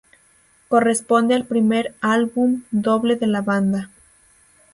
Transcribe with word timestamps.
Corresponde 0.67 1.35
al 1.35 1.45
primer 1.45 1.93
álbum 2.01 2.63
doble 2.71 3.17
de 3.17 3.27
la 3.27 3.41
banda. 3.41 3.91